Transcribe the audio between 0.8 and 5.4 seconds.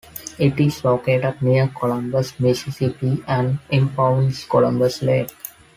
located near Columbus, Mississippi, and impounds Columbus Lake.